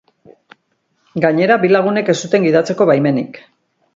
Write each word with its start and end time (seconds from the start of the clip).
Gainera, 1.25 1.57
bi 1.65 1.71
lagunek 1.75 2.11
ez 2.13 2.17
zuten 2.23 2.47
gidatzeko 2.47 2.91
baimenik. 2.93 3.41